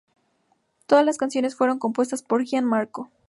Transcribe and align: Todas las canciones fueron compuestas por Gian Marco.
Todas 0.87 1.05
las 1.05 1.17
canciones 1.17 1.55
fueron 1.55 1.77
compuestas 1.77 2.23
por 2.23 2.43
Gian 2.43 2.65
Marco. 2.65 3.11